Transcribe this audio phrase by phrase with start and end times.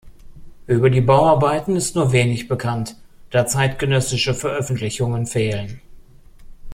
[0.65, 2.95] Über die Bauarbeiten ist nur wenig bekannt,
[3.29, 5.79] da zeitgenössische Veröffentlichungen fehlen.